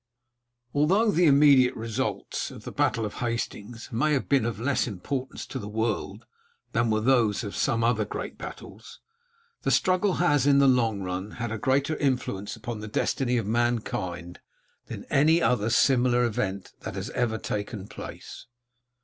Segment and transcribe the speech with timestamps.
[0.73, 5.45] Although the immediate results of the Battle of Hastings may have been of less importance
[5.45, 6.25] to the world
[6.71, 8.99] than were those of some other great battles,
[9.61, 13.45] the struggle has, in the long run, had a greater influence upon the destiny of
[13.45, 14.39] mankind
[14.87, 18.47] than any other similar event that has ever taken place.